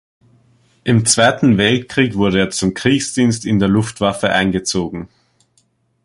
Im 0.83 1.05
Zweiten 1.05 1.59
Weltkrieg 1.59 2.15
wurde 2.15 2.39
er 2.39 2.49
zum 2.49 2.73
Kriegsdienst 2.73 3.45
in 3.45 3.59
der 3.59 3.67
Luftwaffe 3.69 4.31
eingezogen. 4.31 5.09